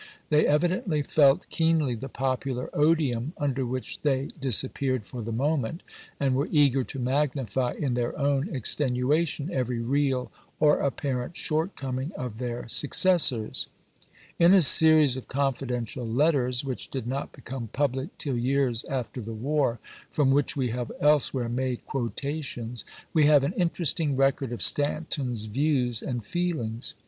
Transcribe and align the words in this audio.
They 0.29 0.47
evidently 0.47 1.03
felt 1.03 1.47
keenly 1.51 1.93
the 1.93 2.09
popular 2.09 2.71
odium 2.73 3.33
under 3.37 3.67
which 3.67 4.01
they 4.01 4.29
disappeared 4.39 5.05
for 5.05 5.21
the 5.21 5.31
moment, 5.31 5.83
and 6.19 6.33
were 6.33 6.47
eager 6.49 6.83
to 6.85 6.97
magnify 6.97 7.73
in 7.77 7.93
their 7.93 8.17
own 8.17 8.49
extenuation 8.49 9.51
every 9.53 9.79
real 9.79 10.31
or 10.59 10.79
apparent 10.79 11.37
shortcoming 11.37 12.13
of 12.15 12.39
their 12.39 12.67
successors. 12.67 13.67
In 14.39 14.55
a 14.55 14.63
series 14.63 15.17
of 15.17 15.27
confidential 15.27 16.03
letters 16.07 16.65
which 16.65 16.89
did 16.89 17.05
not 17.05 17.31
become 17.31 17.67
public 17.67 18.17
till 18.17 18.39
years 18.39 18.83
after 18.85 19.21
the 19.21 19.35
war, 19.35 19.77
from 20.09 20.31
which 20.31 20.57
we 20.57 20.69
have 20.69 20.91
elsewhere 20.99 21.47
made 21.47 21.85
quotations, 21.85 22.85
we 23.13 23.25
have 23.27 23.43
an 23.43 23.53
interesting 23.53 24.15
record 24.17 24.51
of 24.51 24.63
Stanton's 24.63 25.45
views 25.45 26.01
and 26.01 26.25
feelings. 26.25 26.95